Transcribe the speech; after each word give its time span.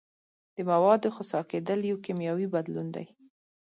د 0.55 0.57
موادو 0.69 1.09
خسا 1.15 1.39
کیدل 1.51 1.79
یو 1.89 1.97
کیمیاوي 2.05 2.47
بدلون 2.55 2.87
دی. 2.95 3.05